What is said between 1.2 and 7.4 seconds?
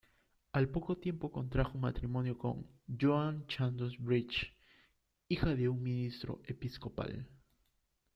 contrajo matrimonio con Joan Chandos Bridge, hija de un ministro episcopal.